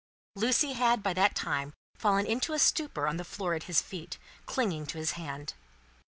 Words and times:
Lucie 0.35 0.73
had, 0.73 1.03
by 1.03 1.13
that 1.13 1.35
time, 1.35 1.75
fallen 1.95 2.25
into 2.25 2.53
a 2.53 2.57
stupor 2.57 3.07
on 3.07 3.17
the 3.17 3.23
floor 3.23 3.53
at 3.53 3.65
his 3.69 3.83
feet, 3.83 4.17
clinging 4.47 4.83
to 4.83 4.97
his 4.97 5.11
hand. 5.11 5.53